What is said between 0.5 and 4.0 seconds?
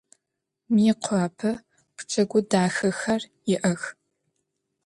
Mıêkhuape pçegu daxexer yi'ex.